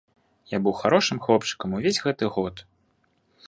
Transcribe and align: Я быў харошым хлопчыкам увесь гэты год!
Я 0.55 0.59
быў 0.67 0.73
харошым 0.79 1.21
хлопчыкам 1.27 1.77
увесь 1.79 2.03
гэты 2.09 2.33
год! 2.39 2.67